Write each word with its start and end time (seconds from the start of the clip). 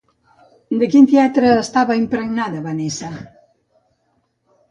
De 0.83 0.87
quin 0.93 1.05
teatre 1.11 1.51
està 1.57 1.83
impregnada 1.99 2.63
Vanessa? 2.69 3.13